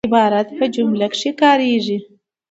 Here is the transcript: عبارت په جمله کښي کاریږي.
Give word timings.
عبارت 0.09 0.47
په 0.57 0.65
جمله 0.75 1.05
کښي 1.13 1.31
کاریږي. 1.41 1.97